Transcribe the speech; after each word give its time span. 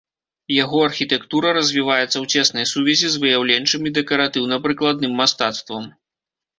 Яго 0.63 0.77
архітэктура 0.87 1.47
развіваецца 1.59 2.09
ў 2.23 2.39
цеснай 2.39 2.65
сувязі 2.73 3.07
з 3.19 3.23
выяўленчым 3.27 3.81
і 3.91 3.97
дэкаратыўна-прыкладным 4.01 5.19
мастацтвам. 5.25 5.83